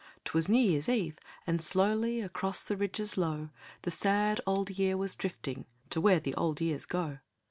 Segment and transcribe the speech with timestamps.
[0.25, 3.51] 'Twas New Year's Eve, and slowly Across the ridges low
[3.83, 7.19] The sad Old Year was drifting To where the old years go.